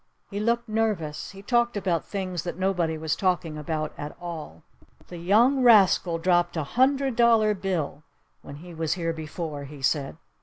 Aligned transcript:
He 0.31 0.39
looked 0.39 0.67
nervous. 0.67 1.29
He 1.29 1.43
talked 1.43 1.77
about 1.77 2.07
things 2.07 2.41
that 2.41 2.57
nobody 2.57 2.97
was 2.97 3.15
talking 3.15 3.55
about 3.55 3.93
at 3.99 4.17
all. 4.19 4.63
"The 5.09 5.17
young 5.19 5.61
rascal 5.61 6.17
dropped 6.17 6.57
a 6.57 6.63
hundred 6.63 7.15
dollar 7.15 7.53
bill 7.53 8.01
when 8.41 8.55
he 8.55 8.73
was 8.73 8.93
here 8.93 9.13
before!" 9.13 9.65
he 9.65 9.83
said. 9.83 10.17